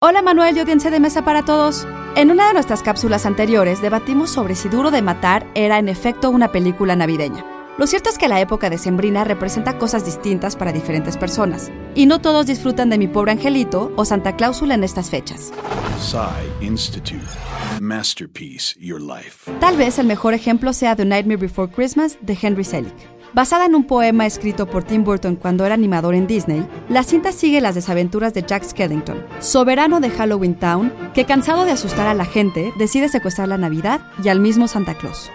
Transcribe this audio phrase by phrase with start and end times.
[0.00, 1.84] Hola Manuel y audiencia de mesa para todos.
[2.14, 6.30] En una de nuestras cápsulas anteriores debatimos sobre si Duro de Matar era en efecto
[6.30, 7.57] una película navideña.
[7.78, 12.20] Lo cierto es que la época decembrina representa cosas distintas para diferentes personas, y no
[12.20, 15.52] todos disfrutan de Mi Pobre Angelito o Santa Cláusula en estas fechas.
[16.60, 17.22] Institute.
[17.80, 19.48] Masterpiece Your Life.
[19.60, 22.96] Tal vez el mejor ejemplo sea The Nightmare Before Christmas de Henry Selick.
[23.32, 27.30] Basada en un poema escrito por Tim Burton cuando era animador en Disney, la cinta
[27.30, 32.14] sigue las desaventuras de Jack Skellington, soberano de Halloween Town, que cansado de asustar a
[32.14, 35.30] la gente, decide secuestrar la Navidad y al mismo Santa Claus.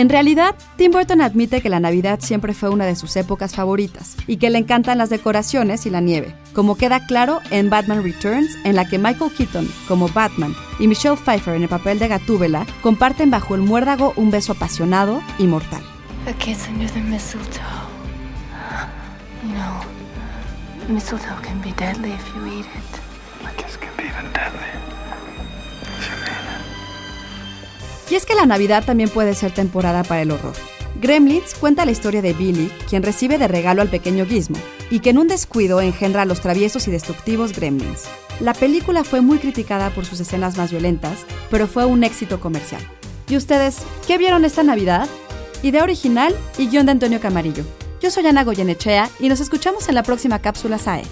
[0.00, 4.16] En realidad, Tim Burton admite que la Navidad siempre fue una de sus épocas favoritas
[4.26, 8.56] y que le encantan las decoraciones y la nieve, como queda claro en Batman Returns,
[8.64, 12.64] en la que Michael Keaton, como Batman, y Michelle Pfeiffer en el papel de Gatúbela
[12.82, 15.82] comparten bajo el muérdago un beso apasionado y mortal.
[28.10, 30.54] Y es que la Navidad también puede ser temporada para el horror.
[31.00, 34.58] Gremlins cuenta la historia de Billy, quien recibe de regalo al pequeño Gizmo,
[34.90, 38.04] y que en un descuido engendra a los traviesos y destructivos Gremlins.
[38.40, 42.82] La película fue muy criticada por sus escenas más violentas, pero fue un éxito comercial.
[43.28, 45.08] ¿Y ustedes qué vieron esta Navidad?
[45.62, 47.64] Idea original y guion de Antonio Camarillo.
[48.02, 51.04] Yo soy Ana Goyenechea y nos escuchamos en la próxima cápsula SAE.